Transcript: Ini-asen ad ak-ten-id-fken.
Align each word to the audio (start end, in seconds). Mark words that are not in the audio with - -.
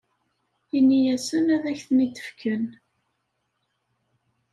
Ini-asen 0.77 1.45
ad 1.55 1.63
ak-ten-id-fken. 1.71 2.65